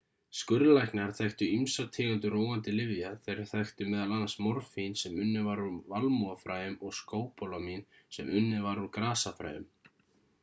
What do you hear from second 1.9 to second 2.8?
tegundir róandi